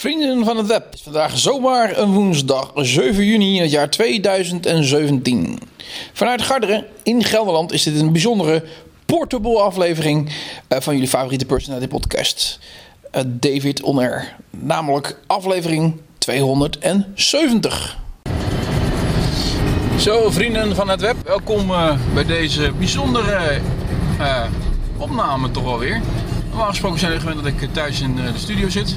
[0.00, 3.90] Vrienden van het web, het is vandaag zomaar een woensdag 7 juni in het jaar
[3.90, 5.58] 2017.
[6.12, 8.64] Vanuit Garderen in Gelderland is dit een bijzondere
[9.06, 10.32] portable aflevering
[10.68, 12.58] eh, van jullie favoriete personality podcast.
[13.10, 14.36] eh, David On Air.
[14.50, 17.98] Namelijk aflevering 270.
[19.98, 23.60] Zo, vrienden van het web, welkom eh, bij deze bijzondere
[24.96, 26.00] opname toch alweer.
[26.48, 28.96] Normaal gesproken zijn jullie gewend dat ik thuis in de studio zit.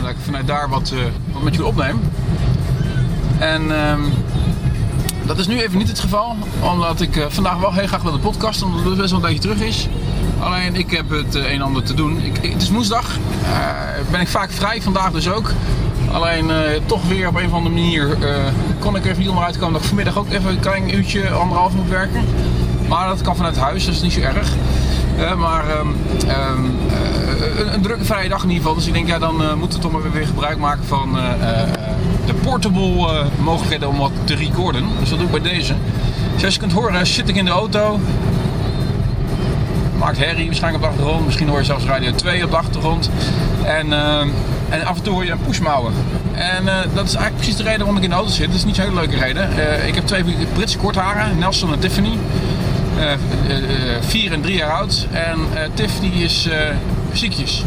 [0.00, 0.98] Dat ik vanuit daar wat, eh,
[1.32, 2.00] wat met jullie opneem.
[3.38, 4.00] En ehm,
[5.26, 8.12] dat is nu even niet het geval, omdat ik eh, vandaag wel heel graag wil
[8.12, 9.88] de podcast, omdat het best wel een beetje terug is.
[10.38, 12.20] Alleen ik heb het eh, een en ander te doen.
[12.22, 13.16] Ik, het is woensdag,
[14.10, 15.52] ben ik vaak vrij, vandaag dus ook.
[16.12, 16.50] Alleen
[16.86, 18.16] toch weer op een of andere manier
[18.78, 21.30] kon ik er even niet onderuit komen dat ik vanmiddag ook even een klein uurtje,
[21.30, 22.24] anderhalf moet werken.
[22.88, 24.52] Maar dat kan vanuit huis, dat is niet zo erg.
[25.20, 25.88] Maar ehm,
[26.28, 26.64] ehm,
[27.40, 28.74] eh, een, drukke vrije dag in ieder geval.
[28.74, 31.24] Dus ik denk, ja, dan eh, moeten we toch maar weer gebruik maken van eh,
[32.26, 34.84] de portable mogelijkheden om wat te recorden.
[35.00, 35.74] Dus dat doe ik bij deze.
[36.36, 38.00] Zoals je kunt horen, zit ik in de auto.
[39.98, 41.26] Maakt herrie waarschijnlijk op de achtergrond.
[41.26, 43.10] Misschien hoor je zelfs Radio 2 op de achtergrond.
[43.64, 44.28] En, ehm,
[44.68, 45.92] en af en toe hoor je een pushmouwen.
[46.32, 48.46] En dat is eigenlijk precies de reden waarom ik in de auto zit.
[48.46, 49.48] Dat is niet zo'n hele leuke reden.
[49.86, 52.18] Ik heb twee Britse kortharen, Nelson en Tiffany.
[53.00, 53.18] Eh, eh,
[54.00, 55.06] vier en drie jaar oud.
[55.10, 56.58] En eh, Tiffany is eh,
[57.12, 57.64] ziekjes.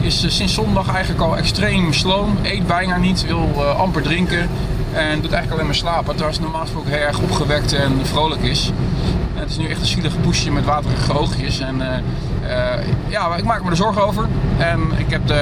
[0.00, 2.38] Is sinds zondag eigenlijk al extreem sloom.
[2.42, 4.48] Eet bijna niet, wil amper drinken.
[4.92, 6.14] En doet eigenlijk alleen maar slapen.
[6.14, 8.70] Terwijl ze normaal gesproken heel erg opgewekt en vrolijk is.
[9.34, 11.60] En het is nu echt een zielige poesje met waterige oogjes.
[11.60, 11.82] En
[13.08, 14.28] ja, ik maak me er zorgen over.
[14.58, 15.34] En ik heb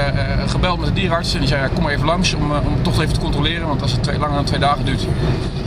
[0.47, 1.33] gebeld met de dierenarts.
[1.33, 3.67] En die zei, ja, kom maar even langs om, om het toch even te controleren.
[3.67, 5.07] Want als het twee, langer dan twee dagen duurt,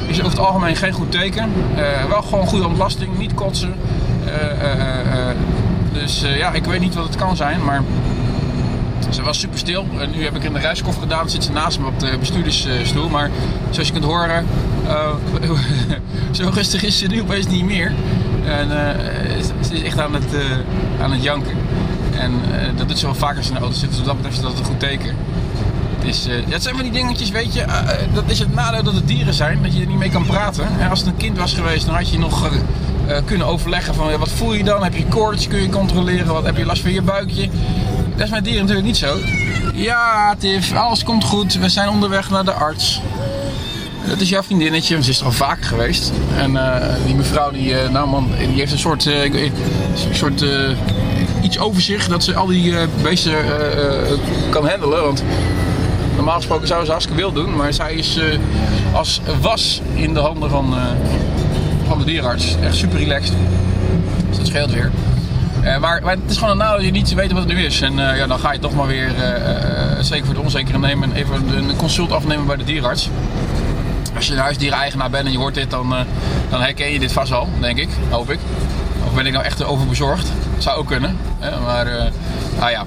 [0.08, 1.52] is over het algemeen geen goed teken.
[1.75, 3.73] Eh, wel gewoon goede ontlasting, niet kotsen.
[4.25, 5.36] Eh, eh,
[5.94, 7.83] dus ja, ik weet niet wat het kan zijn, maar
[9.09, 9.85] ze was super stil.
[10.00, 13.09] En nu heb ik in de reiskoffer gedaan, zit ze naast me op de bestuurdersstoel.
[13.09, 13.30] Maar
[13.69, 14.45] zoals je kunt horen,
[16.31, 17.94] zo rustig is ze nu opeens niet meer.
[18.45, 18.69] En
[19.66, 20.35] ze is echt aan het,
[21.01, 21.57] aan het janken.
[22.19, 22.41] En
[22.75, 23.90] dat doet ze wel vaker als in de auto zit.
[23.90, 25.16] Dus dat betreft is dat een goed teken.
[26.03, 27.62] Eh, het zijn van die dingetjes, weet je.
[27.62, 30.09] eh, eh, dat is het nadeel dat het dieren zijn, dat je er niet mee
[30.09, 30.68] kan praten.
[30.80, 32.50] En als het een kind was geweest, dan had je nog
[33.25, 34.84] kunnen overleggen van wat voel je dan?
[34.84, 35.47] Heb je koorts?
[35.47, 36.34] Kun je controleren?
[36.34, 37.50] Wat, heb je last van je buikje?
[38.16, 39.18] Dat is met dieren natuurlijk niet zo.
[39.74, 41.53] Ja, Tiff, alles komt goed.
[41.53, 43.02] We zijn onderweg naar de arts.
[44.08, 46.12] Dat is jouw vriendinnetje, want ze is er al vaker geweest.
[46.38, 46.59] En
[47.06, 49.52] die mevrouw, die, nou man, die heeft een soort, een
[50.12, 50.46] soort
[51.41, 53.35] iets over zich dat ze al die beesten
[54.50, 55.03] kan handelen.
[55.03, 55.24] Want
[56.17, 58.25] normaal gesproken zou ze hartstikke wild doen, maar zij is eh,
[58.94, 60.83] als was in de handen van, eh,
[61.88, 62.55] van de dierenarts.
[62.61, 63.35] Echt super relaxed.
[64.29, 64.91] Dus dat scheelt weer.
[65.61, 67.81] Eh, maar, het is gewoon een nadeel dat je niet weet wat het nu is.
[67.81, 69.11] En ja, dan ga je toch maar weer,
[70.00, 73.09] zeker voor de onzekere nemen, even een consult afnemen bij de dierenarts.
[74.16, 75.95] Als je een huisdiereigenaar bent en je hoort dit, dan,
[76.49, 77.89] dan herken je dit vast wel, denk ik.
[78.09, 78.39] Hoop ik.
[79.05, 80.31] Of ben ik nou echt overbezorgd?
[80.57, 81.17] Zou ook kunnen.
[81.63, 81.85] Maar,
[82.59, 82.85] nou ja,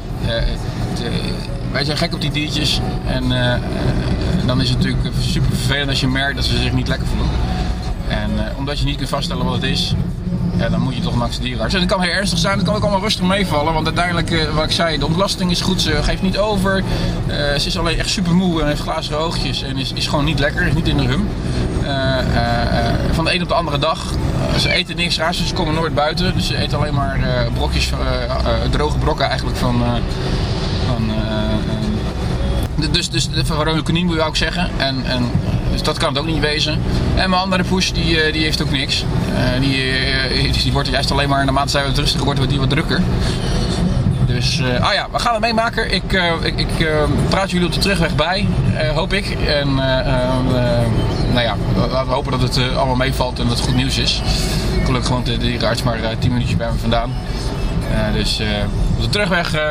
[1.72, 2.80] wij zijn gek op die diertjes.
[3.06, 3.60] En eh, eh,
[4.46, 7.28] dan is het natuurlijk super vervelend als je merkt dat ze zich niet lekker voelen.
[8.08, 9.94] En eh, omdat je niet kunt vaststellen wat het is,
[10.56, 11.74] ja, dan moet je toch langs de dierenarts.
[11.74, 13.72] En het kan heel ernstig zijn, het kan ook allemaal rustig meevallen.
[13.72, 16.82] Want uiteindelijk, wat ik zei, de ontlasting is goed, ze geeft niet over.
[17.58, 20.38] Ze is alleen echt super moe en heeft glazige oogjes en is, is gewoon niet
[20.38, 21.18] lekker, is niet in de
[21.84, 24.12] eh, van de een op de andere dag.
[24.58, 26.34] Ze eten niks raars, ze komen nooit buiten.
[26.34, 27.20] Dus ze eten alleen maar
[27.54, 27.90] brokjes,
[28.70, 29.82] droge brokken eigenlijk van...
[32.90, 34.70] dus, dus de Verona moet je ook zeggen.
[34.76, 35.30] En, en,
[35.70, 36.78] dus dat kan het ook niet wezen.
[37.14, 39.04] En mijn andere push, die, eh, die heeft ook niks.
[39.34, 42.60] Eh, die, eh, die wordt juist alleen maar, naarmate zij wat rustiger wordt, wordt die
[42.60, 43.02] wat drukker.
[44.26, 45.92] Dus, eh, ah ja, we gaan het meemaken.
[45.94, 48.46] Ik, eh, ik, ik eh, praat jullie op de terugweg bij,
[48.76, 49.30] eh, hoop ik.
[49.30, 50.86] En eh, eh, eh,
[51.32, 53.98] nou ja, laten we hopen dat het eh, allemaal meevalt en dat het goed nieuws
[53.98, 54.22] is.
[54.84, 57.12] Gelukkig woont de dierenarts maar eh, 10 minuutjes bij me vandaan.
[57.92, 58.46] Eh, dus eh,
[58.96, 59.62] op de terugweg eh,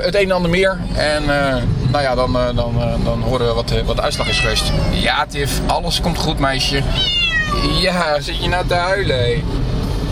[0.00, 0.78] het een en ander meer.
[0.94, 1.56] En eh,
[1.90, 4.38] nou ja, dan, eh, dan, eh, dan horen we wat, eh, wat de uitslag is
[4.38, 4.72] geweest.
[4.90, 6.82] Ja, Tiff, alles komt goed, meisje.
[7.80, 9.42] Ja, zit je nou te huilen?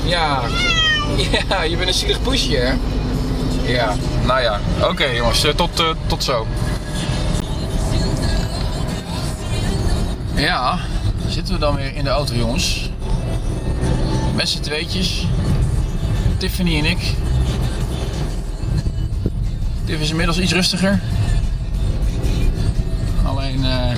[0.05, 0.41] Ja.
[1.49, 2.73] Ja, je bent een zielig poesje, hè?
[3.73, 3.95] Ja,
[4.25, 4.61] nou ja.
[4.83, 6.47] Oké jongens, tot, tot zo.
[10.35, 10.79] Ja,
[11.29, 12.91] zitten we dan weer in de auto jongens.
[14.35, 15.27] Met z'n tweetjes.
[16.37, 17.15] Tiffany en ik.
[19.85, 21.01] Tiff is inmiddels iets rustiger.
[23.55, 23.97] Eh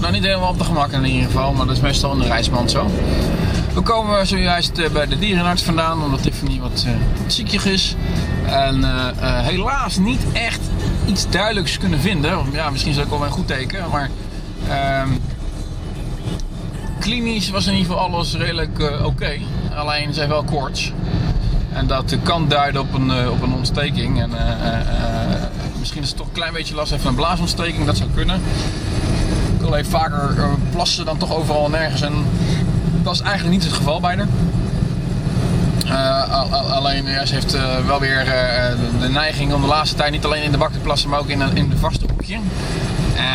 [0.00, 2.26] nou niet helemaal op de gemak in ieder geval, maar dat is meestal in de
[2.26, 2.90] reismand zo.
[3.74, 6.92] We komen zojuist eh, bij de dierenarts vandaan, omdat Tiffany wat, eh,
[7.22, 7.96] wat ziekjes is.
[8.46, 10.60] En eh, eh, helaas niet echt
[11.06, 12.38] iets duidelijks kunnen vinden.
[12.52, 13.90] Ja, misschien is dat wel een goed teken.
[13.90, 14.10] Maar
[14.68, 15.08] ehm,
[16.98, 19.38] klinisch was in ieder geval alles redelijk uh, oké.
[19.74, 20.92] Alleen zijn wel koorts.
[21.72, 24.20] En dat kan duiden op een, uh, op een ontsteking.
[24.20, 24.38] En, uh,
[25.80, 27.86] misschien is het toch een klein beetje last van een blaasontsteking.
[27.86, 28.40] Dat zou kunnen.
[29.74, 30.36] Even vaker
[30.72, 32.00] plassen dan toch overal nergens.
[32.00, 32.26] En
[33.02, 34.26] dat is eigenlijk niet het geval bij haar.
[35.86, 40.10] Uh, alleen ja, ze heeft uh, wel weer uh, de neiging om de laatste tijd
[40.10, 42.38] niet alleen in de bak te plassen, maar ook in, in de vaste hoekje.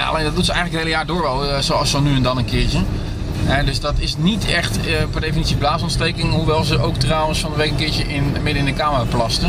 [0.08, 2.38] alleen dat doet ze eigenlijk het hele jaar door wel, zoals zo nu en dan
[2.38, 2.80] een keertje.
[3.66, 4.80] Dus dat is niet echt
[5.12, 8.66] per definitie blaasontsteking, hoewel ze ook trouwens van de week een keertje in, midden in
[8.66, 9.46] de kamer plaste.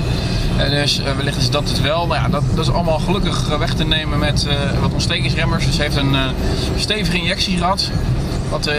[0.70, 2.06] dus wellicht is dat het wel.
[2.06, 4.46] Maar ja, dat, dat is allemaal gelukkig weg te nemen met
[4.80, 5.66] wat ontstekingsremmers.
[5.66, 6.16] Dus ze heeft een
[6.76, 7.90] stevige injectie gehad.
[8.50, 8.74] Wat, uh,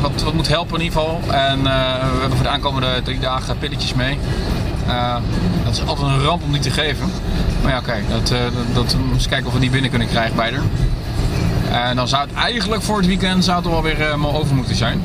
[0.00, 1.20] wat, wat, moet helpen in ieder geval.
[1.30, 1.64] En uh,
[2.12, 4.18] we hebben voor de aankomende drie dagen pilletjes mee.
[4.86, 5.16] Uh,
[5.64, 7.10] dat is altijd een ramp om die te geven.
[7.62, 10.50] Maar ja, oké, dat, dat, dat eens kijken of we die binnen kunnen krijgen bij
[10.50, 10.62] haar.
[11.70, 14.76] En dan zou het eigenlijk voor het weekend zou het wel weer helemaal over moeten
[14.76, 15.02] zijn.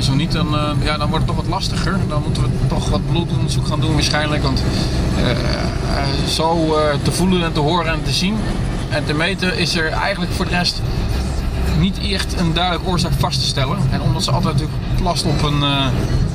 [0.00, 1.98] zo niet, dan, ja, dan wordt het toch wat lastiger.
[2.08, 4.42] Dan moeten we toch wat bloedonderzoek gaan doen waarschijnlijk.
[4.42, 4.62] Want
[6.28, 8.36] zo te voelen en te horen en te zien
[8.88, 10.80] en te meten is er eigenlijk voor de rest
[11.78, 13.78] niet echt een duidelijke oorzaak vast te stellen.
[13.90, 15.64] En omdat ze altijd natuurlijk plast op een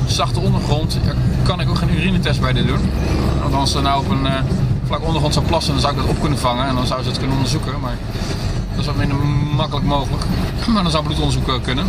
[0.05, 0.97] zachte ondergrond,
[1.43, 2.89] kan ik ook geen urinetest bij dit doen.
[3.41, 4.27] Want als ze nou op een
[4.85, 7.07] vlak ondergrond zou plassen, dan zou ik dat op kunnen vangen en dan zou ze
[7.07, 7.79] het kunnen onderzoeken.
[7.79, 7.97] Maar
[8.75, 9.17] dat is wat minder
[9.55, 10.23] makkelijk mogelijk.
[10.67, 11.85] Maar dan zou bloedonderzoek uh, kunnen.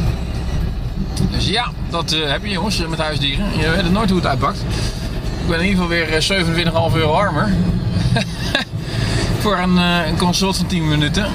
[1.30, 3.46] Dus ja, dat heb je jongens met huisdieren.
[3.58, 4.58] Je weet nooit hoe het uitpakt.
[5.40, 7.54] Ik ben in ieder geval weer 27,5 euro armer.
[9.42, 11.26] Voor een, een consult van 10 minuten.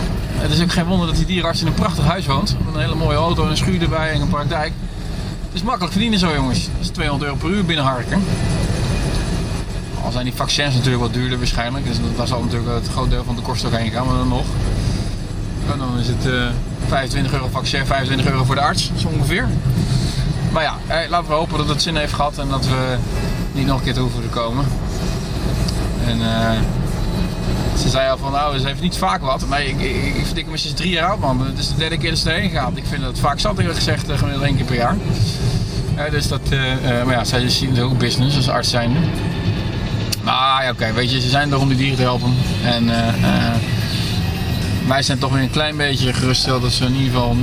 [0.41, 2.55] Het is ook geen wonder dat die dierenarts in een prachtig huis woont.
[2.65, 4.71] Met een hele mooie auto en een schuur erbij en een praktijk.
[5.45, 6.63] Het is makkelijk verdienen zo jongens.
[6.63, 8.23] Dat is 200 euro per uur binnenharken.
[10.03, 11.85] Al zijn die vaccins natuurlijk wat duurder waarschijnlijk.
[11.85, 14.05] Dus daar zal natuurlijk het groot deel van de kosten ook heen gaan.
[14.05, 14.45] Maar dan nog.
[15.77, 16.51] Dan is het uh, eh,
[16.87, 18.91] 25 euro vaccin, 25 euro voor de arts.
[18.95, 19.47] Zo ongeveer.
[20.51, 22.37] Maar ja, eh, laten we hopen dat het zin heeft gehad.
[22.37, 22.95] En dat we
[23.51, 24.65] niet nog een keer te hoeven te komen.
[26.07, 26.19] En...
[26.19, 26.49] Uh,
[27.81, 29.49] ze zei al van, nou, ze heeft niet vaak wat.
[29.49, 31.45] Nee, ik, ik, ik verdik hem sinds drie jaar oud, man.
[31.45, 32.71] Het is de derde keer dat ze erheen gaat.
[32.77, 34.95] Ik vind dat vaak zat, eerlijk gezegd, uh, gemiddeld één keer per jaar.
[36.11, 36.41] Dus dat,
[37.05, 38.99] maar ja, zij zien ook business als arts zijnde.
[40.23, 42.33] Maar ja, oké, weet je, ze zijn er om die dieren te helpen.
[42.63, 42.89] En
[44.91, 47.35] wij zijn toch weer een klein beetje gerustgesteld dat ze in ieder geval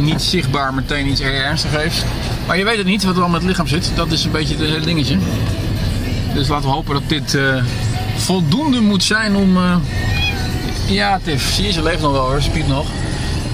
[0.00, 2.04] niet zichtbaar meteen iets erg ernstig heeft.
[2.46, 3.92] Maar je weet het niet wat er al met het lichaam zit.
[3.94, 5.18] Dat is een beetje het dingetje.
[6.34, 7.38] Dus laten we hopen dat dit
[8.16, 9.56] voldoende moet zijn om...
[9.56, 9.76] Uh,
[10.86, 12.86] ja, Tiff, zie je, ze leeft nog wel hoor, ze nog.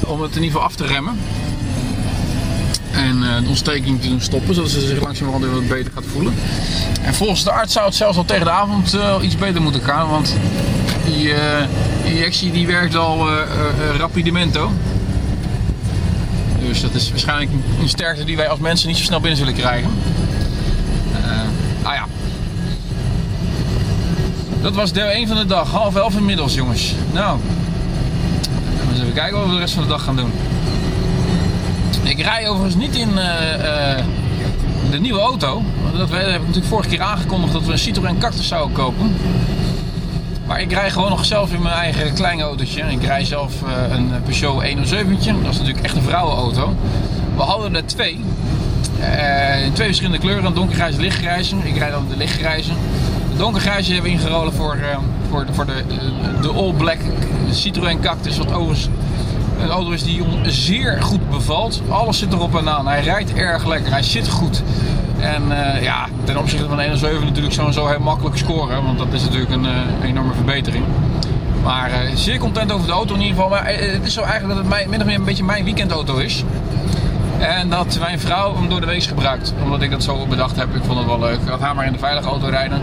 [0.06, 1.18] Om het in ieder geval af te remmen.
[2.90, 6.04] En uh, de ontsteking te doen stoppen, zodat ze zich langzamerhand weer wat beter gaat
[6.12, 6.34] voelen.
[7.02, 10.08] En volgens de arts zou het zelfs al tegen de avond iets beter moeten gaan.
[10.08, 10.36] Want
[11.04, 11.34] die
[12.04, 13.28] injectie die werkt al
[13.98, 14.70] rapidemento.
[16.66, 17.50] Dus dat is waarschijnlijk
[17.80, 19.90] een sterkte die wij als mensen niet zo snel binnen zullen krijgen.
[21.82, 22.06] ah ja,
[24.60, 25.70] dat was deel 1 van de dag.
[25.70, 26.94] Half elf inmiddels, jongens.
[27.12, 27.38] Nou,
[28.90, 30.32] eens even kijken wat we de rest van de dag gaan doen.
[32.02, 33.08] Ik rij overigens niet in
[34.90, 35.62] de nieuwe auto.
[35.96, 39.14] Dat heb ik natuurlijk vorige keer aangekondigd dat we een Citroën Cactus zouden kopen.
[40.46, 42.82] Maar ik rij gewoon nog zelf in mijn eigen kleine autootje.
[42.82, 45.42] Ik rij zelf uh, een Peugeot 107.
[45.42, 46.76] Dat is natuurlijk echt een vrouwenauto.
[47.36, 48.20] We hadden er twee.
[49.64, 50.44] in twee verschillende kleuren.
[50.44, 51.56] Een donkergrijze en lichtgrijze.
[51.64, 52.72] Ik rijd dan de lichtgrijze
[53.36, 55.84] donkergrijze hebben we ingerolen voor, uh, voor, voor de,
[56.40, 56.98] de All Black
[57.50, 58.38] Citroën Cactus.
[58.38, 58.88] Wat overigens
[59.60, 61.82] een auto is die zeer goed bevalt.
[61.88, 62.86] Alles zit erop en aan.
[62.86, 63.92] Hij rijdt erg lekker.
[63.92, 64.62] Hij zit goed.
[65.22, 68.84] En uh, ja, ten opzichte van de 107 natuurlijk sowieso heel makkelijk scoren.
[68.84, 70.84] Want dat is natuurlijk een uh, enorme verbetering.
[71.62, 73.50] Maar uh, zeer content over de auto in ieder geval.
[73.50, 76.16] Maar het is zo eigenlijk dat het mijn, min of meer een beetje mijn weekendauto
[76.16, 76.44] is.
[77.38, 79.54] En dat mijn vrouw hem door de week gebruikt.
[79.64, 80.74] Omdat ik dat zo bedacht heb.
[80.74, 81.40] Ik vond het wel leuk.
[81.40, 82.80] Ik had haar maar in de veilige auto rijden.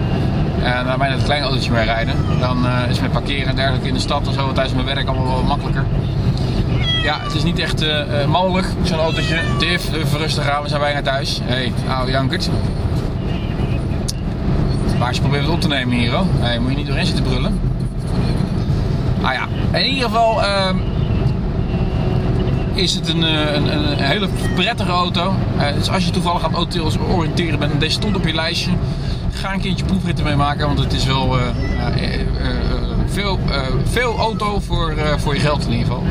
[0.63, 2.15] En naar mij het klein autootje mee rijden.
[2.39, 5.27] Dan is met parkeren en dergelijke in de stad of zo tijdens mijn werk allemaal
[5.27, 5.85] wel makkelijker.
[7.03, 9.41] Ja, het is niet echt uh, mogelijk, zo'n autootje.
[9.59, 11.39] Div, even rustig aan, we zijn bijna thuis.
[11.43, 12.49] Hé, hey, oude jankert.
[14.99, 16.25] Baasje probeert het op te nemen hier, hoor.
[16.39, 17.59] Hey, moet je niet doorheen zitten brullen.
[19.21, 19.47] Nou ja,
[19.79, 20.41] in ieder geval...
[20.41, 20.69] Uh,
[22.73, 25.33] is het een, een, een, hele prettige auto.
[25.75, 28.71] Dus als je toevallig aan auto's oriënteren bent en deze stond op je lijstje,
[29.31, 31.37] ga een keertje proefritten mee maken, want het is wel
[33.05, 33.39] veel,
[33.83, 36.03] veel auto voor, voor je geld in ieder geval.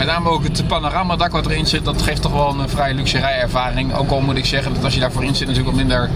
[0.00, 3.18] Met name ook het panoramadak wat erin zit, dat geeft toch wel een vrij luxe
[3.18, 3.94] rijervaring.
[3.94, 6.10] Ook al moet ik zeggen dat als je daarvoor in zit natuurlijk wat minder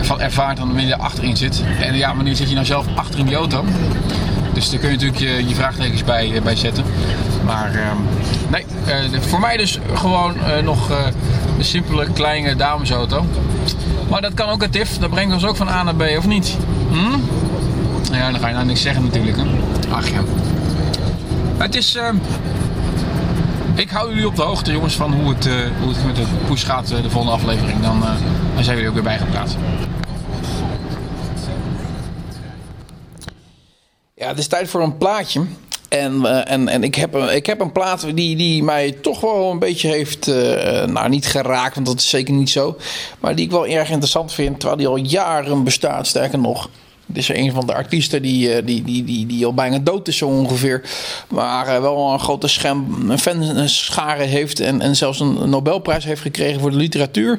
[0.00, 1.62] van ervaart dan wanneer je achterin zit.
[1.80, 3.64] En ja, wanneer zit je nou zelf achter in die auto?
[4.52, 6.84] Dus daar kun je natuurlijk je, vraagtekens bij, bij zetten.
[7.44, 7.96] Maar ehm,
[8.48, 10.34] nee, voor mij dus gewoon
[10.64, 10.90] nog
[11.58, 13.26] een simpele kleine damesauto.
[14.08, 16.26] Maar dat kan ook een TIF, dat brengt ons ook van A naar B, of
[16.26, 16.56] niet?
[16.90, 17.18] Hm?
[18.14, 19.36] Ja, dan ga je nou niks zeggen natuurlijk.
[19.36, 19.44] Hè?
[19.90, 20.20] Ach ja.
[21.58, 21.96] Het is...
[21.96, 22.08] Uh,
[23.74, 26.26] ik hou jullie op de hoogte, jongens, van hoe het, uh, hoe het met de
[26.46, 27.80] push gaat, uh, de volgende aflevering.
[27.80, 28.14] Dan, uh,
[28.54, 29.56] dan zijn jullie ook weer bijgepraat.
[34.14, 35.44] Ja, het is tijd voor een plaatje.
[35.88, 39.58] En, en, en ik, heb, ik heb een plaat die, die mij toch wel een
[39.58, 40.26] beetje heeft,
[40.86, 42.76] nou niet geraakt, want dat is zeker niet zo.
[43.20, 46.68] Maar die ik wel erg interessant vind, terwijl die al jaren bestaat, sterker nog.
[47.12, 50.16] Is een van de artiesten die, eh, die, die, die, die al bijna dood is
[50.16, 50.82] zo ongeveer.
[51.28, 54.60] Maar uh, wel een grote scherm, een fanschare heeft.
[54.60, 57.38] En, en zelfs een Nobelprijs heeft gekregen voor de literatuur.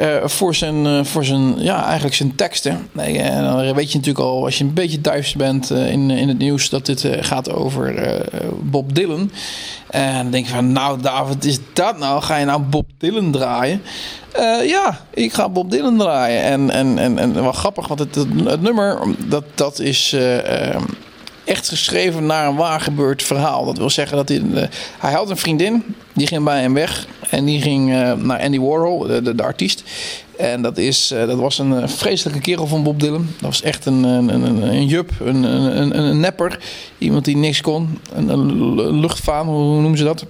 [0.00, 2.88] Uh, voor zijn, voor zijn, ja, eigenlijk zijn teksten.
[2.92, 6.38] Nee, dan weet je natuurlijk al, als je een beetje thuis bent in, in het
[6.38, 6.68] nieuws...
[6.68, 7.94] dat dit gaat over
[8.60, 9.30] Bob Dylan.
[9.90, 12.22] En dan denk je van, nou David, is dat nou?
[12.22, 13.82] Ga je nou Bob Dylan draaien?
[14.64, 16.42] Ja, ik ga Bob Dylan draaien.
[16.42, 18.95] En, en, en, en wel grappig, want het, het, nummer,
[19.26, 20.74] dat, dat is uh,
[21.44, 23.64] echt geschreven naar een waar gebeurd verhaal.
[23.64, 24.62] Dat wil zeggen dat hij, uh,
[24.98, 27.06] hij had een vriendin, die ging bij hem weg.
[27.30, 27.88] En die ging
[28.22, 29.82] naar Andy Warhol, de, de, de artiest.
[30.36, 33.26] En dat, is, dat was een vreselijke kerel van Bob Dylan.
[33.40, 36.58] Dat was echt een, een, een, een jup, een, een, een nepper.
[36.98, 37.98] Iemand die niks kon.
[38.14, 40.24] Een, een luchtvaan, hoe noemen ze dat?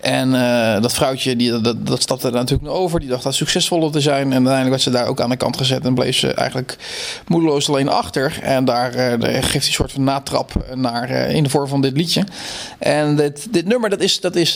[0.00, 3.00] En uh, dat vrouwtje, die, dat, dat stapte er natuurlijk over.
[3.00, 4.24] Die dacht dat succesvoller te zijn.
[4.24, 5.84] En uiteindelijk werd ze daar ook aan de kant gezet.
[5.84, 6.76] En bleef ze eigenlijk
[7.26, 8.38] moedeloos alleen achter.
[8.42, 11.80] En daar, uh, geeft hij een soort van natrap naar, uh, in de vorm van
[11.80, 12.24] dit liedje.
[12.78, 14.54] En dit, dit nummer, dat is, dat is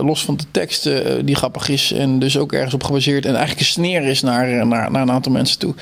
[0.00, 0.90] los van de tekst
[1.24, 1.92] die grappig is.
[1.92, 3.24] En dus ook ergens op gebaseerd.
[3.24, 5.74] En eigenlijk een sneer is naar, naar, naar een aantal mensen toe.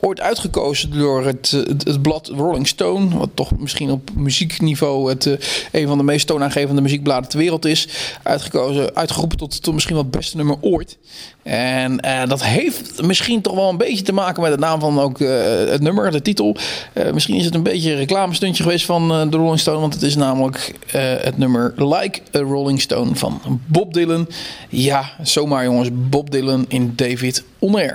[0.00, 3.18] ooit uitgekozen door het, het, het, blad Rolling Stone.
[3.18, 5.38] Wat toch misschien op muziekniveau het,
[5.72, 7.88] een van de meest toonaangevende muziekbladen ter wereld is.
[8.22, 10.98] Uitgekozen, uitgeroepen tot, tot misschien wel het beste nummer ooit.
[11.42, 15.00] En uh, dat heeft misschien toch wel een beetje te maken met de naam van
[15.00, 15.28] ook uh,
[15.68, 16.56] het nummer, de titel.
[16.92, 19.80] Uh, misschien is het een beetje een reclamestuntje geweest van de Rolling Stone.
[19.80, 20.74] Want het is namelijk
[21.22, 24.28] het nummer Like a Rolling Stone van Bob Dylan.
[24.68, 27.92] Ja, zomaar jongens, Bob Dylan in David On.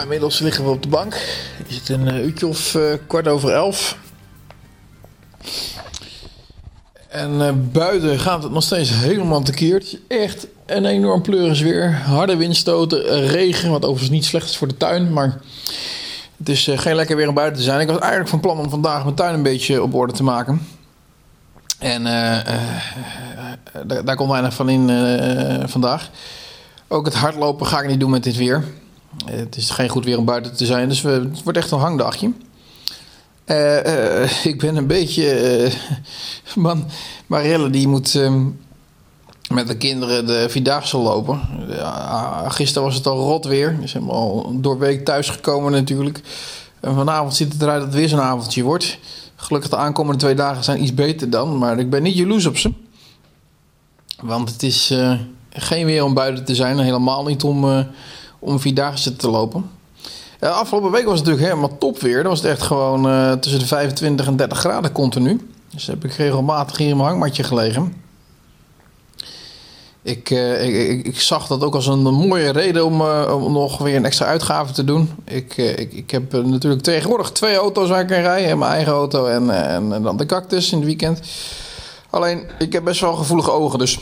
[0.00, 1.14] Inmiddels liggen we op de bank.
[1.66, 3.96] Is het een uh, uurtje of uh, kwart over elf.
[7.08, 9.98] En uh, buiten gaat het nog steeds helemaal tekeerd.
[10.08, 11.94] Echt een enorm pleuris weer.
[11.94, 15.12] Harde windstoten, regen, wat overigens niet slecht is voor de tuin.
[15.12, 15.40] Maar
[16.36, 17.80] het is geen lekker weer om buiten te zijn.
[17.80, 20.66] Ik was eigenlijk van plan om vandaag mijn tuin een beetje op orde te maken.
[21.78, 22.04] En
[23.86, 24.88] daar, daar komt weinig van in
[25.68, 26.10] vandaag.
[26.88, 28.64] Ook het hardlopen ga ik niet doen met dit weer.
[29.24, 32.32] Het is geen goed weer om buiten te zijn, dus het wordt echt een hangdagje.
[33.46, 35.60] Uh, uh, ik ben een beetje.
[35.64, 35.72] Uh,
[36.64, 36.84] man,
[37.26, 38.44] Marielle die moet ehm,
[39.52, 41.40] met de kinderen de Vierdaagse lopen.
[41.68, 43.78] Ja, gisteren was het al rot weer.
[43.82, 46.20] Is helemaal doorweek thuisgekomen natuurlijk.
[46.80, 48.98] En vanavond ziet het eruit dat het weer zo'n avondje wordt.
[49.36, 51.58] Gelukkig de aankomende twee dagen zijn iets beter dan.
[51.58, 52.72] Maar ik ben niet jaloers op ze.
[54.20, 54.94] Want het is
[55.50, 56.78] geen weer om buiten te zijn.
[56.78, 57.86] helemaal niet om
[58.42, 59.70] om vierdaagse te lopen.
[60.40, 62.16] Uh, afgelopen week was het natuurlijk helemaal top weer.
[62.16, 65.48] Dan was het echt gewoon uh, tussen de 25 en 30 graden continu.
[65.70, 68.00] Dus heb ik regelmatig hier in mijn hangmatje gelegen.
[70.02, 72.96] Ik, uh, ik, ik, zag dat ook als een mooie reden om,
[73.52, 75.10] nog weer een extra uitgave te doen.
[75.24, 78.58] Ik, ik, ik heb natuurlijk tegenwoordig twee auto's waar ik kan rijden.
[78.58, 81.20] Mijn eigen auto en, en, en dan de cactus in het weekend.
[82.10, 83.98] Alleen, ik heb best wel gevoelige ogen, dus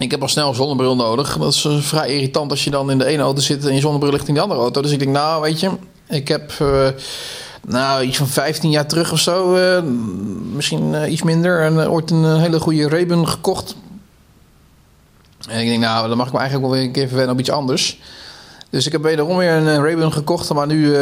[0.00, 1.38] ik heb al snel een zonnebril nodig.
[1.38, 3.80] Dat is eh, vrij irritant als je dan in de ene auto zit en je
[3.80, 4.82] zonnebril ligt in de andere auto.
[4.82, 5.70] Dus ik denk, nou, weet je,
[6.08, 6.88] ik heb uh,
[7.66, 9.82] nou, iets van 15 jaar terug of zo, uh,
[10.54, 13.76] misschien iets minder, en ooit een hele goede Ray-Ban gekocht.
[15.48, 17.40] En ik denk, nou, dan mag ik me eigenlijk wel weer een keer verwennen op
[17.40, 18.00] iets anders.
[18.70, 20.94] Dus ik heb wederom weer een Ray-Ban gekocht, maar nu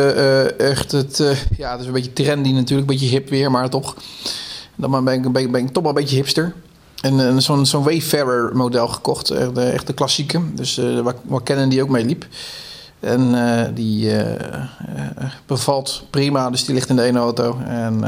[0.59, 1.23] echt het,
[1.57, 3.97] ja, het is een beetje trendy natuurlijk, een beetje hip weer, maar toch.
[4.75, 6.55] Dan ben ik, ben ben ik toch wel een beetje hipster.
[7.01, 9.27] En, en zo'n zo'n Wayfarer model gekocht.
[9.27, 10.41] De, echt de klassieke.
[10.55, 12.27] Dus uh, waar, waar Canon die ook mee liep.
[13.01, 13.35] En
[13.75, 14.13] die
[15.47, 16.51] bevalt prima.
[16.51, 17.59] Dus die ligt in de ene auto.
[17.59, 18.01] En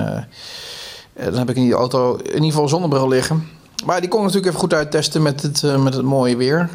[1.14, 3.48] dan heb ik in die auto in ieder geval zonnebril liggen.
[3.84, 6.68] Maar die kon ik natuurlijk even goed uittesten met het, met het mooie weer.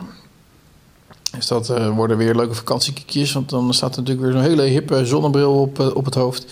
[1.32, 3.34] Dus dat worden weer leuke vakantiekiekjes.
[3.34, 6.46] Want dan staat er natuurlijk weer zo'n hele hippe zonnebril op, op het hoofd.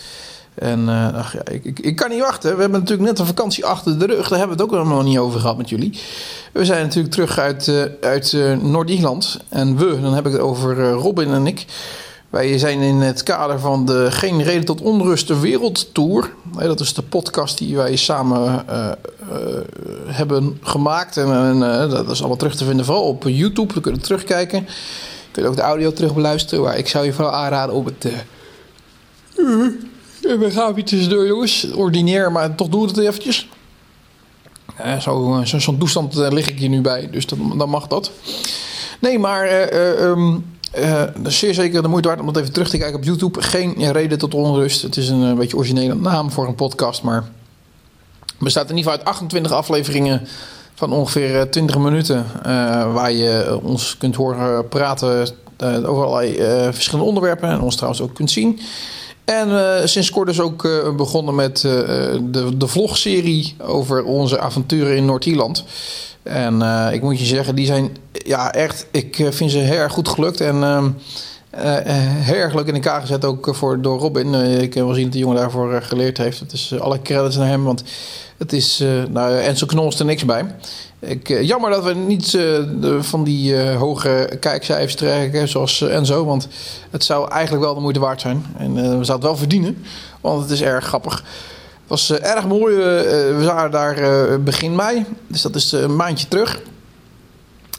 [0.55, 2.55] En uh, ach ja, ik, ik, ik, kan niet wachten.
[2.55, 4.27] We hebben natuurlijk net een vakantie achter de rug.
[4.27, 5.99] Daar hebben we het ook nog niet over gehad met jullie.
[6.51, 9.39] We zijn natuurlijk terug uit, uh, uit uh, Noord-Ierland.
[9.49, 11.65] En we, dan heb ik het over Robin en ik.
[12.29, 16.29] Wij zijn in het kader van de Geen Reden tot Onrust de Wereldtour.
[16.57, 18.65] Dat is de podcast die wij samen
[20.05, 21.17] hebben gemaakt.
[21.17, 23.73] En, en dat is allemaal terug te vinden, vooral op YouTube.
[23.73, 24.59] We kunnen terugkijken.
[24.59, 26.63] Je kunt ook de audio terug beluisteren.
[26.63, 28.05] Maar ik zou je vooral aanraden om het
[30.23, 31.71] we gaan weer tussendoor, jongens.
[31.71, 33.47] Ordinair, maar toch doen we het eventjes.
[34.81, 38.11] Uh, Zo'n zo, zo toestand lig ik hier nu bij, dus dan, mag dat.
[38.99, 40.45] Nee, maar um,
[41.23, 43.41] zeer zeker de moeite waard om dat even terug te kijken op YouTube.
[43.41, 44.81] Geen reden tot onrust.
[44.81, 47.23] Het is een beetje originele naam voor een podcast, maar
[48.39, 50.27] bestaat in ieder geval uit 28 afleveringen
[50.73, 52.25] van ongeveer 20 minuten.
[52.93, 55.27] waar je ons kunt horen praten
[55.59, 56.35] over allerlei
[56.73, 58.59] verschillende onderwerpen en ons trouwens ook kunt zien.
[59.25, 61.71] En uh, sinds kort is ook uh, begonnen met uh,
[62.21, 65.63] de, de vlogserie over onze avonturen in Noord-Ierland.
[66.23, 70.07] En ik moet je zeggen, die zijn ja, echt, ik vind ze heel erg goed
[70.09, 70.41] gelukt.
[70.41, 70.89] En ehm,
[72.21, 74.33] heel erg leuk in elkaar gezet ook voor, door Robin.
[74.61, 76.39] ik heb wel zien dat de jongen daarvoor geleerd heeft.
[76.39, 77.83] Het is alle credits naar hem, want
[78.37, 80.45] het is, nou, en zo knolst er niks bij.
[81.05, 86.25] Ik, eh, jammer dat we niet uh, van die uh, hoge kijkcijfers trekken zoals Enzo.
[86.25, 86.47] Want
[86.91, 88.45] het zou eigenlijk wel de moeite waard zijn.
[88.57, 89.83] En we zouden het wel verdienen.
[90.21, 91.23] Want het is erg grappig.
[91.87, 92.75] Was erg mooi.
[92.75, 95.05] we waren daar begin mei.
[95.27, 96.61] Dus dat is een maandje terug.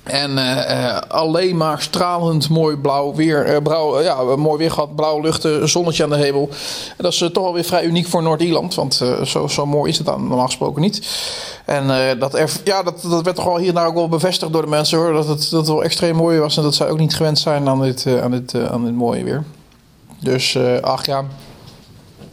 [0.04, 3.54] En uh, alleen maar stralend mooi blauw weer.
[3.54, 6.48] Uh, blauw, ja, mooi weer gehad, blauwe luchten, zonnetje aan de hemel.
[6.96, 8.74] Dat is toch wel weer vrij uniek voor Noord-Ierland.
[8.74, 11.06] Want zo, zo mooi is het dan normaal gesproken niet.
[11.64, 14.62] En dat, er, ja, dat, dat werd toch wel hier nou ook wel bevestigd door
[14.62, 15.12] de mensen hoor.
[15.12, 16.56] Dat het, dat wel extreem mooi was.
[16.56, 19.44] En dat zij ook niet gewend zijn aan dit, aan dit, aan dit mooie weer.
[20.20, 21.24] Dus ach ja.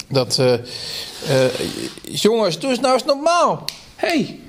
[0.07, 0.41] Dat.
[2.01, 3.63] jongens, doe eens nou eens normaal.
[3.95, 4.39] Hey.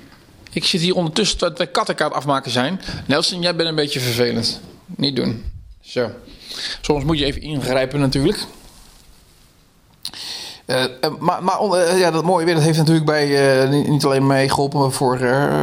[0.53, 2.81] Ik zit hier ondertussen dat wij kattenkaart afmaken zijn.
[3.07, 4.61] Nelson, jij bent een beetje vervelend.
[4.87, 5.45] Niet doen.
[5.81, 6.11] Zo.
[6.81, 8.38] Soms moet je even ingrijpen natuurlijk.
[10.67, 10.85] Uh,
[11.19, 15.19] maar maar uh, ja, dat mooie weer dat heeft natuurlijk bij, niet alleen meegeholpen voor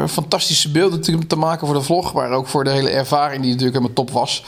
[0.09, 3.51] fantastische beelden te, te, maken voor de vlog, maar ook voor de hele ervaring die
[3.51, 4.43] natuurlijk helemaal top was.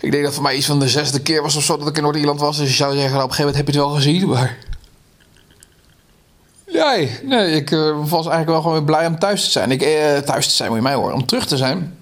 [0.00, 1.96] Ik denk dat voor mij iets van de zesde keer was of zo dat ik
[1.96, 2.56] in Noord-Ierland was.
[2.56, 4.58] Dus je zou zeggen, nou, op een gegeven moment heb je het wel gezien, maar
[6.74, 9.70] Nee, nee ik uh, was eigenlijk wel gewoon blij om thuis te zijn.
[9.70, 11.14] Ik, uh, thuis te zijn, moet je mij horen.
[11.14, 11.98] Om terug te zijn.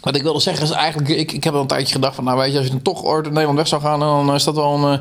[0.00, 2.38] Wat ik wilde zeggen is eigenlijk, ik, ik heb al een tijdje gedacht van, nou
[2.38, 4.54] weet je, als je dan toch ooit in Nederland weg zou gaan, dan is dat
[4.54, 5.00] wel een,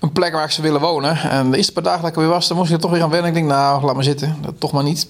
[0.00, 1.16] een plek waar ik zou willen wonen.
[1.16, 2.90] En de eerste paar dagen dat ik er weer was, dan moest ik er toch
[2.90, 3.28] weer gaan wennen.
[3.28, 5.08] Ik denk, nou, laat maar zitten, dat toch maar niet.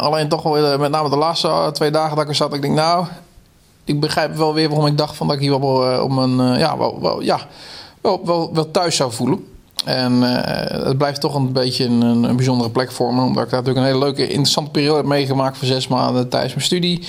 [0.00, 2.74] Alleen toch wel, met name de laatste twee dagen dat ik er zat, ik denk,
[2.74, 3.06] nou,
[3.84, 6.78] ik begrijp wel weer waarom ik dacht van dat ik hier wel om een, ja,
[6.78, 7.40] wel, wel, ja,
[8.00, 9.56] wel, wel, wel thuis zou voelen.
[9.84, 10.22] En
[10.86, 13.22] het blijft toch een beetje een, een, bijzondere plek voor me.
[13.22, 16.54] Omdat ik daar natuurlijk een hele leuke, interessante periode heb meegemaakt voor zes maanden tijdens
[16.54, 17.06] mijn studie.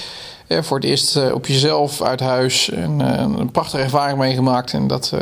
[0.47, 2.69] voor het eerst op jezelf uit huis.
[2.69, 2.99] En,
[3.39, 4.73] een prachtige ervaring meegemaakt.
[4.73, 5.13] En dat,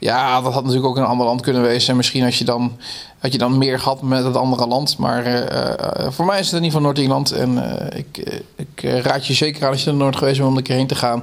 [0.00, 1.90] ja, dat had natuurlijk ook in een ander land kunnen wezen.
[1.90, 2.72] En misschien als je dan
[3.18, 4.98] had je dan meer gehad met het andere land.
[4.98, 7.32] Maar uh, voor mij is het in ieder geval Noord-Ierland.
[7.32, 10.54] En uh, ik, ik raad je zeker aan als je er Noord geweest bent om
[10.54, 11.22] er een keer heen te gaan.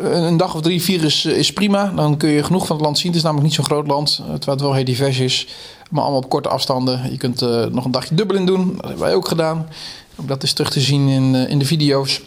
[0.00, 1.92] Een dag of drie, vier is, is prima.
[1.96, 3.06] Dan kun je genoeg van het land zien.
[3.06, 4.16] Het is namelijk niet zo'n groot land.
[4.16, 5.46] Terwijl het wel heel divers is.
[5.90, 7.10] Maar allemaal op korte afstanden.
[7.10, 7.40] Je kunt
[7.72, 8.72] nog een dagje Dublin doen.
[8.76, 9.68] Dat hebben wij ook gedaan.
[10.16, 12.22] Ook dat is terug te zien in, in de video's.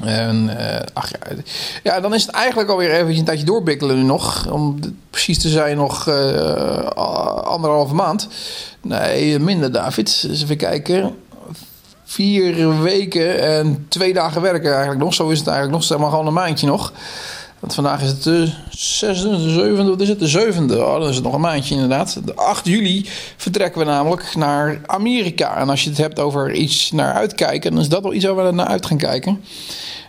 [0.00, 0.56] En
[0.92, 1.18] ach ja,
[1.82, 4.50] ja, dan is het eigenlijk alweer even een tijdje doorbikkelen nu nog.
[4.50, 4.78] Om
[5.10, 6.86] precies te zijn nog uh,
[7.44, 8.28] anderhalve maand.
[8.80, 10.26] Nee, minder David.
[10.30, 11.14] Even kijken.
[12.12, 15.14] Vier weken en twee dagen werken eigenlijk nog.
[15.14, 15.86] Zo is het eigenlijk nog.
[15.86, 16.92] Zeg maar gewoon een maandje nog.
[17.58, 20.18] Want vandaag is het de zesde, de zevende, wat is het?
[20.18, 20.84] De zevende.
[20.86, 22.20] Oh, dan is het nog een maandje inderdaad.
[22.24, 25.56] De 8 juli vertrekken we namelijk naar Amerika.
[25.56, 28.46] En als je het hebt over iets naar uitkijken, dan is dat wel iets waar
[28.46, 29.44] we naar uit gaan kijken.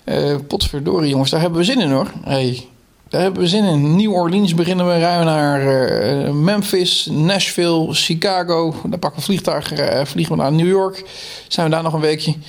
[0.06, 2.12] Uh, potverdorie jongens, daar hebben we zin in hoor.
[2.24, 2.68] Hey,
[3.14, 3.96] daar hebben we zin in.
[3.96, 8.76] New Orleans beginnen we ruim naar uh, Memphis, Nashville, Chicago.
[8.86, 11.04] Daar pakken we vliegtuig, uh, vliegen we naar New York.
[11.48, 12.32] Zijn we daar nog een weekje.
[12.32, 12.42] En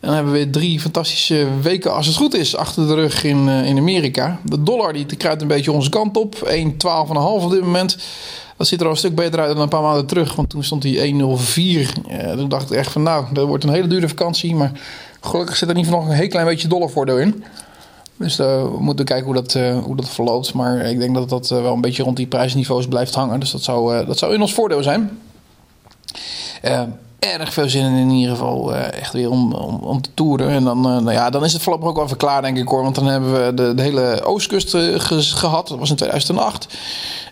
[0.00, 3.46] dan hebben we weer drie fantastische weken, als het goed is, achter de rug in,
[3.46, 4.40] uh, in Amerika.
[4.44, 6.34] De dollar die kruipt een beetje onze kant op.
[6.34, 7.98] 1,12,5 op dit moment.
[8.56, 10.34] Dat ziet er al een stuk beter uit dan een paar maanden terug.
[10.34, 11.16] Want toen stond hij 1,04.
[11.18, 14.54] Uh, toen dacht ik echt van nou, dat wordt een hele dure vakantie.
[14.54, 14.72] Maar
[15.20, 17.44] gelukkig zit er niet nog een heel klein beetje dollarvoordeel in.
[18.18, 20.52] Dus uh, we moeten kijken hoe dat, uh, hoe dat verloopt.
[20.52, 23.40] Maar ik denk dat dat wel een beetje rond die prijsniveaus blijft hangen.
[23.40, 25.18] Dus dat zou, dat zou in ons voordeel zijn
[27.18, 28.74] erg veel zin in in ieder geval.
[28.74, 30.48] Echt weer om, om, om, te toeren.
[30.48, 32.82] En dan, nou ja, dan is het voorlopig ook wel even klaar, denk ik hoor.
[32.82, 34.76] Want dan hebben we de, de hele oostkust
[35.34, 35.68] gehad.
[35.68, 36.68] Dat was in 2008.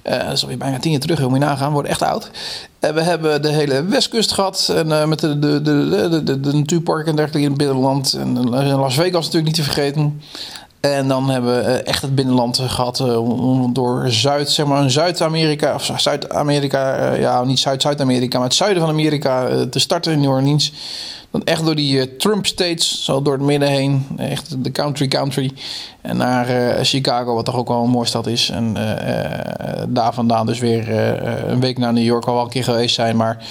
[0.02, 1.20] dat is alweer bijna tien jaar terug.
[1.20, 2.30] Moet je nagaan, we worden echt oud.
[2.78, 4.72] En we hebben de hele westkust gehad.
[4.74, 8.12] En met de, de, de, de natuurparken en dergelijke in het binnenland.
[8.12, 10.20] En Las Vegas natuurlijk niet te vergeten.
[10.92, 15.74] En dan hebben we eh, echt het binnenland gehad uh, door Zuid, zeg maar, Zuid-Amerika,
[15.74, 20.72] of Zuid-Amerika, ja, niet Zuid-Zuid-Amerika, maar het zuiden van Amerika te starten in New Orleans.
[21.30, 25.52] Dan echt door die Trump states, zo door het midden heen, echt de country country.
[26.00, 26.46] En naar
[26.84, 28.50] Chicago, wat toch ook wel een mooie stad is.
[28.50, 28.76] En
[29.88, 30.90] daar vandaan dus weer
[31.48, 33.16] een week naar New York, al wel een keer geweest zijn.
[33.16, 33.44] Maar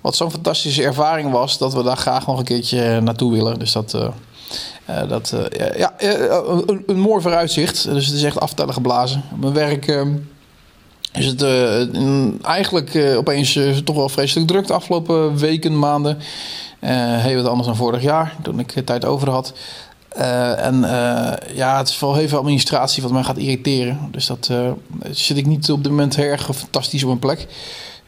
[0.00, 3.58] wat zo'n fantastische ervaring was, dat we daar graag nog een keertje naartoe willen.
[3.58, 3.96] Dus dat
[5.08, 6.10] dat, uh, ja, uh,
[6.66, 7.84] een, een, mooi vooruitzicht.
[7.84, 9.22] Dus het is echt aftellen geblazen.
[9.40, 10.12] Mijn werk ehm,
[11.12, 11.44] is het
[12.42, 16.18] eigenlijk opeens toch wel vreselijk druk de afgelopen weken, maanden.
[16.80, 19.52] heel wat anders dan vorig jaar, toen ik tijd over had.
[20.56, 20.80] en
[21.54, 24.08] ja, het is vooral heel veel administratie wat mij gaat irriteren.
[24.10, 24.50] Dus dat
[25.10, 27.46] zit ik niet op dit moment erg fantastisch op een plek.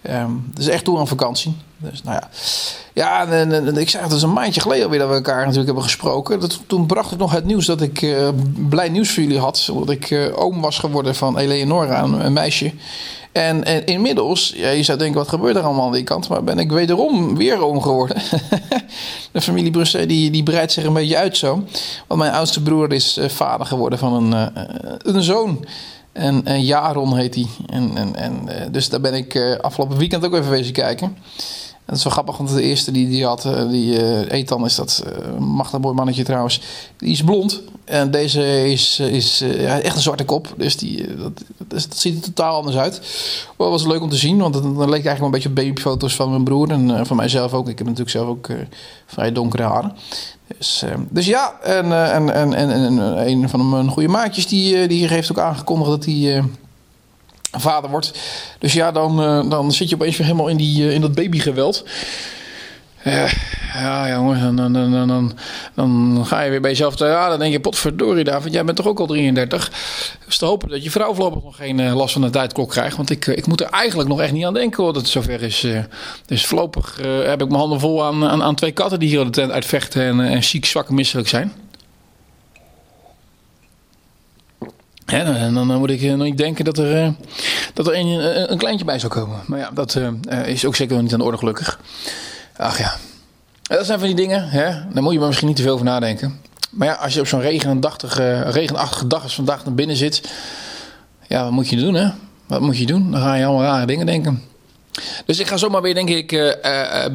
[0.03, 1.57] Um, is echt toe aan vakantie.
[1.77, 2.29] Dus nou ja.
[2.93, 5.83] Ja, en, ik zei het is een maandje geleden alweer dat we elkaar natuurlijk hebben
[5.83, 6.41] gesproken.
[6.41, 8.29] Dat, toen bracht ik nog het nieuws dat ik uh,
[8.69, 9.69] blij nieuws voor jullie had.
[9.73, 12.73] Omdat ik uh, oom was geworden van Eleonora, een, meisje.
[13.33, 16.29] En, en, inmiddels, ja, je zou denken, wat gebeurt er allemaal aan die kant?
[16.29, 18.17] Maar ben ik wederom weer oom geworden.
[19.33, 21.65] de familie Brussel die, die breidt zich een beetje uit zo.
[22.07, 24.51] Want mijn oudste broer is uh, vader geworden van een,
[24.99, 25.65] een zoon.
[26.13, 27.47] En, en Jaron heet hij.
[27.67, 31.17] En, en, en, dus daar ben ik afgelopen weekend ook even wezen kijken
[31.91, 34.75] dat is wel grappig, want de eerste die die had, eh, die uh, Ethan is
[34.75, 36.61] dat, uh, mooi mannetje trouwens,
[36.97, 37.63] die is blond.
[37.85, 39.41] En deze is, is
[39.83, 41.33] echt een zwarte kop, dus die, dat,
[41.69, 43.01] dat, ziet er totaal anders uit.
[43.57, 46.15] Maar was leuk om te zien, want het, dan leek eigenlijk een beetje op babyfoto's
[46.15, 47.69] van mijn broer en van mijzelf ook.
[47.69, 48.49] Ik heb natuurlijk zelf ook
[49.07, 49.93] vrij donkere haren.
[50.59, 52.99] Dus, dus ja, en, en, en, en, en
[53.29, 56.43] een van mijn goede maatjes die, die heeft ook aangekondigd dat hij
[57.51, 58.13] vader wordt.
[58.59, 61.15] Dus ja, dan, uh, dan zit je opeens weer helemaal in, die, uh, in dat
[61.15, 61.85] babygeweld.
[63.07, 63.33] Uh,
[63.75, 65.33] ja, jongen, dan, dan, dan,
[65.75, 66.99] dan, ga je weer bij jezelf.
[66.99, 69.73] Ja, dan denk je, potverdorie, David, jij bent toch ook al 33.
[70.27, 72.97] Dus te hopen dat je vrouw voorlopig nog geen last van de tijdklok krijgt.
[72.97, 75.67] Want ik, ik moet er eigenlijk nog echt niet aan denken dat het zover is.
[76.27, 79.31] dus voorlopig heb ik mijn handen vol aan, aan, aan, twee katten die hier de
[79.31, 81.53] tent uitvechten en, en ziek, zwak en misselijk zijn.
[85.13, 87.09] En dan moet ik nog niet denken dat er, uh,
[87.75, 89.41] dat er een, een, kleintje bij zou komen.
[89.47, 90.01] Maar ja, dat
[90.45, 91.81] is ook zeker niet aan de orde gelukkig.
[92.57, 92.97] Ach ja.
[93.63, 94.71] Dat zijn van die dingen, hè?
[94.93, 96.41] daar moet je maar misschien niet te veel over nadenken.
[96.71, 100.31] Maar ja, als je op zo'n regenachtige, regenachtige dag als vandaag naar binnen zit,
[101.27, 102.09] ja, wat moet je doen, hè?
[102.47, 103.11] Wat moet je doen?
[103.11, 104.43] Dan ga je allemaal rare dingen denken.
[105.27, 106.29] Dus ik ga zomaar weer, denk ik,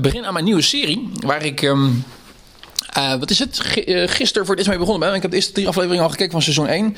[0.01, 1.09] beginnen aan mijn nieuwe serie.
[1.19, 3.59] Waar ik, uh, wat is het,
[4.05, 5.15] gisteren voor het eerst mee begonnen ben.
[5.15, 6.95] Ik heb de eerste drie afleveringen al gekeken van seizoen 1.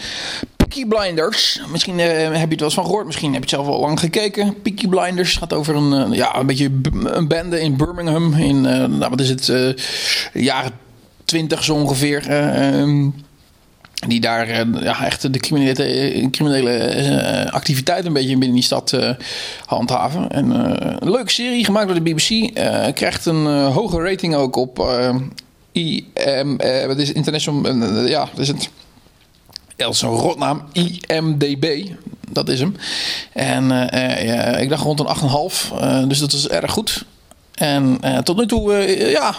[0.67, 1.61] Peaky Blinders.
[1.71, 3.05] Misschien heb je het wel eens van gehoord.
[3.05, 4.61] Misschien heb je het zelf al lang gekeken.
[4.61, 6.71] Peaky Blinders gaat over een, ja, een beetje
[7.03, 8.33] een bende in Birmingham.
[8.33, 9.75] In, nou, wat is het,
[10.33, 10.71] jaren
[11.25, 12.31] 20 zo ongeveer.
[12.73, 13.25] Um,
[14.07, 14.47] die daar
[14.83, 18.97] ja, echt de criminele, criminele activiteit een beetje binnen die stad
[19.65, 20.29] handhaven.
[20.31, 20.49] En,
[21.01, 22.53] een leuke serie gemaakt door de BBC.
[22.95, 24.79] krijgt een hoge rating ook op
[25.71, 27.75] IM, wat is International,
[28.05, 28.69] ja, dat is het.
[29.77, 31.89] Een rotnaam, IMDB.
[32.29, 32.75] Dat is hem.
[33.33, 33.71] En
[34.59, 35.07] ik dacht rond een
[36.03, 36.07] 8,5.
[36.07, 37.05] dus dat is erg goed.
[37.53, 38.73] En tot nu toe,
[39.11, 39.35] ja,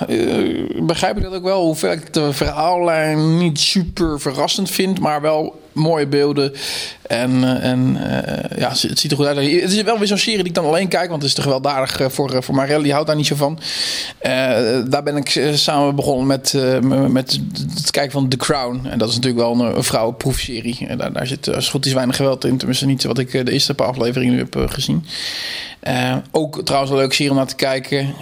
[0.82, 1.62] begrijp ik dat ook wel.
[1.64, 6.52] Hoewel ik de verhaallijn niet super verrassend vind, maar wel mooie beelden.
[7.06, 7.96] En, en
[8.56, 9.36] ja, het ziet er goed uit.
[9.36, 11.42] Het is wel weer zo'n serie die ik dan alleen kijk, want het is te
[11.42, 12.82] gewelddadig voor, voor Marelle.
[12.82, 13.58] Die houdt daar niet zo van.
[14.90, 16.54] daar ben ik samen begonnen met,
[17.10, 17.40] met
[17.74, 18.86] het kijken van The Crown.
[18.86, 20.86] En dat is natuurlijk wel een, vrouwenproefserie.
[20.88, 22.56] En daar, daar zit als goed is weinig geweld in.
[22.56, 25.04] Tenminste niet wat ik de eerste paar afleveringen nu heb gezien.
[26.30, 28.14] Ook trouwens een leuke serie om naar te kijken.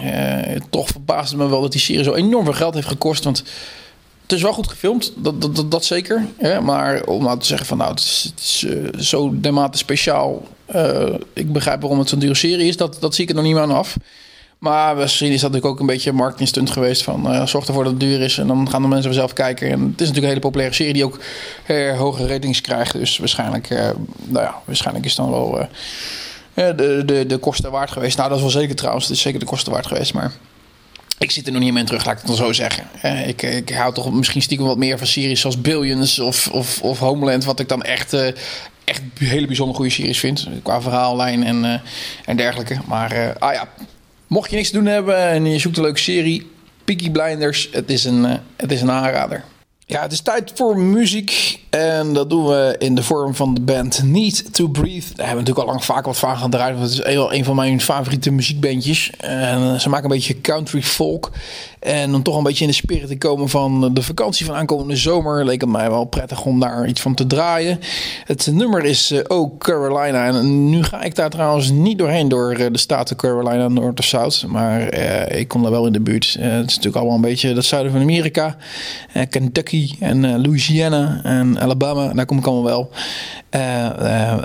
[0.69, 3.23] Toch verbaasde me wel dat die serie zo enorm veel geld heeft gekost.
[3.23, 3.43] Want
[4.27, 6.25] het is wel goed gefilmd, dat, dat, dat, zeker.
[6.37, 6.61] Hè?
[6.61, 10.47] Maar om nou te zeggen van nou, het is, het is uh, zo dermate speciaal.
[11.33, 12.77] ik begrijp waarom het zo'n dure serie is.
[12.77, 13.97] Dat, dat zie ik er nog niet meer aan af.
[14.57, 17.03] Maar misschien is dat natuurlijk ook een beetje een marketingstunt geweest.
[17.03, 18.37] Van zorg ervoor dat het duur is.
[18.37, 19.71] En dan gaan de mensen zelf kijken.
[19.71, 21.19] En het is natuurlijk een hele populaire serie die ook
[21.97, 22.93] hoge ratings krijgt.
[22.93, 23.69] Dus waarschijnlijk,
[24.25, 25.67] nou ja, waarschijnlijk is het dan wel
[26.53, 28.17] de, de, de kosten waard geweest.
[28.17, 29.05] Nou, dat is wel zeker trouwens.
[29.07, 30.13] Het is zeker de kosten waard geweest.
[30.13, 30.31] Maar
[31.17, 32.83] ik zit er nog niet meer in terug, laat ik het dan zo zeggen.
[33.27, 36.99] Ik, ik hou toch misschien stiekem wat meer van series zoals Billions of, of, of
[36.99, 37.43] Homeland.
[37.43, 38.27] Wat ik dan echt, uh,
[38.83, 40.47] echt hele bijzonder goede series vind.
[40.63, 41.73] Qua verhaallijn en, uh,
[42.25, 42.77] en dergelijke.
[42.85, 43.69] Maar uh, ah ja,
[44.27, 46.51] mocht je niks te doen hebben en je zoekt een leuke serie.
[46.85, 49.43] Peaky Blinders, het is een, het is een aanrader.
[49.89, 51.59] Ja, het is tijd voor muziek.
[51.69, 55.13] En dat doen we in de vorm van de band Need to Breathe.
[55.15, 56.77] Daar hebben we natuurlijk al lang vaak wat van gaan draaien.
[56.77, 59.09] Want het is een van mijn favoriete muziekbandjes.
[59.17, 61.31] En ze maken een beetje country folk.
[61.87, 64.95] En om toch een beetje in de spirit te komen van de vakantie van aankomende
[64.95, 67.79] zomer, leek het mij wel prettig om daar iets van te draaien.
[68.23, 70.25] Het nummer is uh, Oh Carolina.
[70.25, 74.05] En nu ga ik daar trouwens niet doorheen door uh, de staten Carolina, Noord of
[74.05, 74.43] Zuid.
[74.47, 76.25] Maar uh, ik kom daar wel in de buurt.
[76.39, 78.55] het is natuurlijk allemaal een beetje het zuiden van Amerika.
[79.29, 82.13] Kentucky en Louisiana en Alabama.
[82.13, 82.91] Daar kom ik allemaal wel.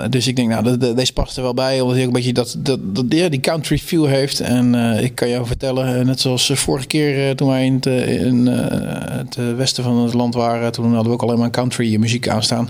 [0.09, 1.81] Dus ik denk, nou, deze past er wel bij.
[1.81, 4.39] Omdat hij ook een beetje dat, dat, die country feel heeft.
[4.39, 4.73] En
[5.03, 8.47] ik kan jou vertellen, net zoals vorige keer eh, toen wij in, het, eh, in
[8.47, 12.27] eh, het westen van het land waren, toen hadden we ook alleen maar country muziek
[12.27, 12.69] aanstaan.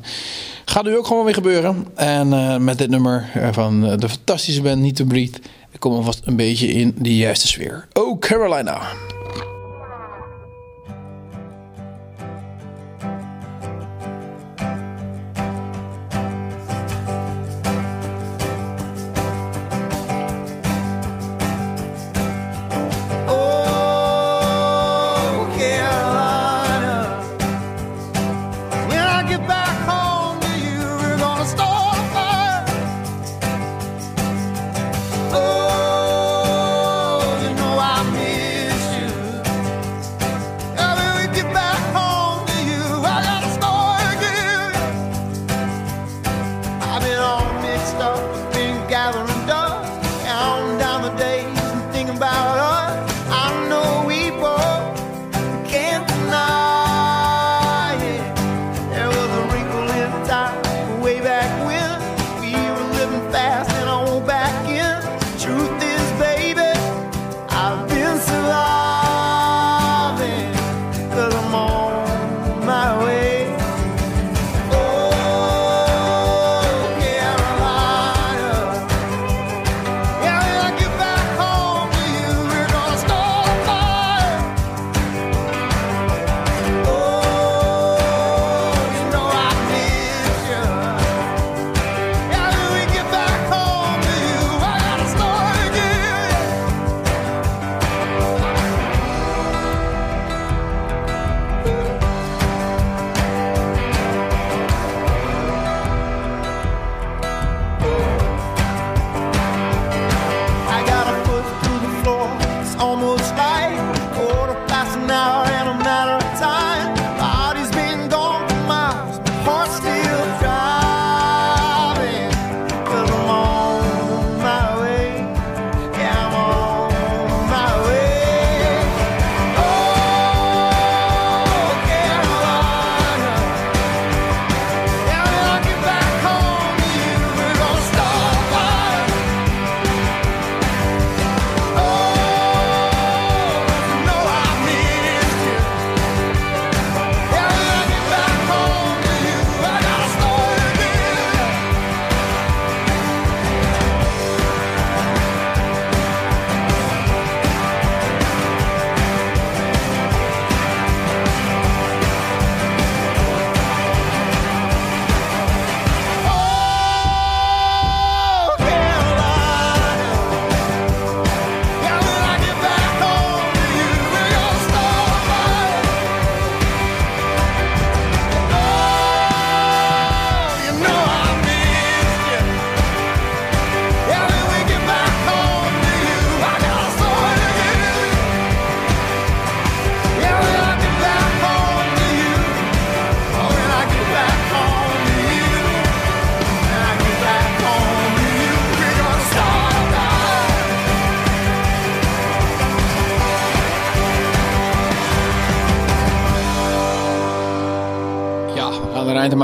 [0.65, 1.87] Gaat nu ook gewoon weer gebeuren.
[1.95, 5.39] En met dit nummer van de fantastische band Need to Breathe
[5.79, 7.87] komen we vast een beetje in de juiste sfeer.
[7.93, 8.81] Oh, Carolina.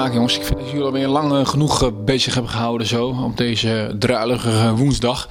[0.10, 0.38] Maken, jongens.
[0.38, 5.30] Ik vind dat jullie alweer lang genoeg bezig hebben gehouden zo op deze druilige woensdag.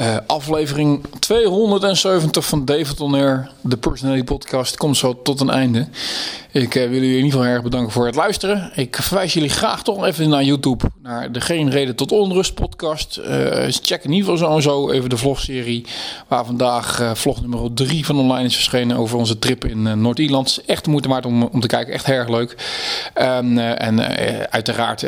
[0.00, 5.86] Uh, aflevering 270 van David Air, de Personality Podcast, komt zo tot een einde.
[6.52, 8.72] Ik uh, wil jullie in ieder geval erg bedanken voor het luisteren.
[8.74, 13.20] Ik verwijs jullie graag toch even naar YouTube, naar de Geen Reden tot Onrust podcast.
[13.68, 15.86] Check in ieder geval sowieso even de vlogserie,
[16.28, 20.62] waar vandaag vlog nummer 3 van online is verschenen over onze trip in Noord-Ierland.
[20.66, 22.56] Echt moeite waard om, om te kijken, echt erg leuk.
[23.14, 24.00] Um, en
[24.50, 25.04] uiteraard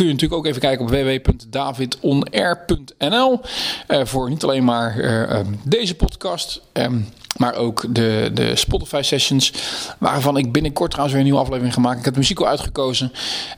[0.00, 3.40] kun je natuurlijk ook even kijken op www.davidonair.nl
[3.88, 4.98] voor niet alleen maar
[5.38, 6.60] um, deze podcast.
[6.72, 7.06] Um,
[7.36, 9.52] maar ook de, de Spotify sessions.
[9.98, 11.98] Waarvan ik binnenkort trouwens weer een nieuwe aflevering gemaakt.
[11.98, 13.12] Ik heb de muziek al uitgekozen.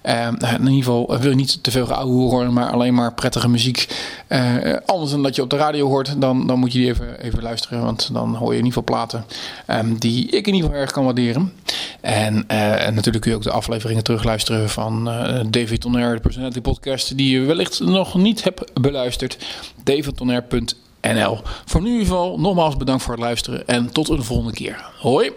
[0.07, 2.53] Uh, in ieder geval wil je niet te veel geouwe horen.
[2.53, 3.89] Maar alleen maar prettige muziek.
[4.29, 6.21] Uh, anders dan dat je op de radio hoort.
[6.21, 7.83] Dan, dan moet je die even, even luisteren.
[7.83, 9.25] Want dan hoor je in ieder geval platen.
[9.67, 11.53] Um, die ik in ieder geval erg kan waarderen.
[12.01, 15.05] En, en natuurlijk kun je ook de afleveringen terugluisteren van
[15.51, 16.15] David Tonner.
[16.15, 17.17] De Personality Podcast.
[17.17, 19.39] Die je wellicht nog niet hebt beluisterd.
[19.85, 21.41] davidtonner.nl NL.
[21.65, 24.85] Voor nu in ieder geval nogmaals bedankt voor het luisteren en tot een volgende keer.
[24.99, 25.33] Hoi!